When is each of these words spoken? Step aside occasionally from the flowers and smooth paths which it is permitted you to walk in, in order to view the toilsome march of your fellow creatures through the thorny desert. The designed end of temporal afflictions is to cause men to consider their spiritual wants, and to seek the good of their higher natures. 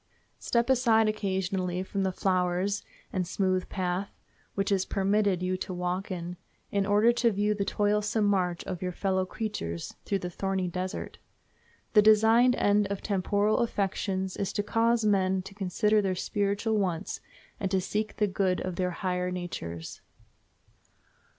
Step 0.39 0.67
aside 0.67 1.07
occasionally 1.07 1.83
from 1.83 2.01
the 2.01 2.11
flowers 2.11 2.81
and 3.13 3.27
smooth 3.27 3.69
paths 3.69 4.09
which 4.55 4.71
it 4.71 4.75
is 4.77 4.83
permitted 4.83 5.43
you 5.43 5.55
to 5.55 5.75
walk 5.75 6.09
in, 6.09 6.37
in 6.71 6.87
order 6.87 7.11
to 7.11 7.29
view 7.31 7.53
the 7.53 7.63
toilsome 7.63 8.25
march 8.25 8.63
of 8.63 8.81
your 8.81 8.91
fellow 8.91 9.27
creatures 9.27 9.93
through 10.03 10.17
the 10.17 10.27
thorny 10.31 10.67
desert. 10.67 11.19
The 11.93 12.01
designed 12.01 12.55
end 12.55 12.87
of 12.87 13.03
temporal 13.03 13.59
afflictions 13.59 14.35
is 14.37 14.51
to 14.53 14.63
cause 14.63 15.05
men 15.05 15.43
to 15.43 15.53
consider 15.53 16.01
their 16.01 16.15
spiritual 16.15 16.79
wants, 16.79 17.21
and 17.59 17.69
to 17.69 17.79
seek 17.79 18.15
the 18.15 18.25
good 18.25 18.59
of 18.59 18.77
their 18.77 18.89
higher 18.89 19.29
natures. 19.29 20.01